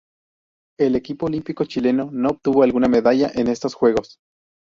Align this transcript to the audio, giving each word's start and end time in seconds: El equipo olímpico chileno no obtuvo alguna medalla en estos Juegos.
El 0.79 0.95
equipo 0.95 1.27
olímpico 1.27 1.63
chileno 1.63 2.09
no 2.11 2.29
obtuvo 2.29 2.63
alguna 2.63 2.87
medalla 2.87 3.29
en 3.35 3.47
estos 3.47 3.75
Juegos. 3.75 4.17